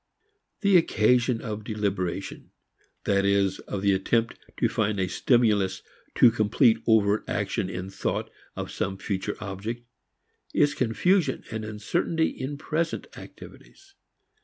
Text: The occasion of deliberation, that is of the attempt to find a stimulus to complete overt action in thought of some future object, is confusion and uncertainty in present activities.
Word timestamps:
The 0.61 0.77
occasion 0.77 1.41
of 1.43 1.63
deliberation, 1.63 2.49
that 3.03 3.23
is 3.23 3.59
of 3.59 3.83
the 3.83 3.93
attempt 3.93 4.39
to 4.57 4.67
find 4.67 4.99
a 4.99 5.07
stimulus 5.07 5.83
to 6.15 6.31
complete 6.31 6.79
overt 6.87 7.23
action 7.27 7.69
in 7.69 7.91
thought 7.91 8.31
of 8.55 8.71
some 8.71 8.97
future 8.97 9.35
object, 9.39 9.85
is 10.55 10.73
confusion 10.73 11.43
and 11.51 11.63
uncertainty 11.63 12.29
in 12.29 12.57
present 12.57 13.05
activities. 13.15 13.93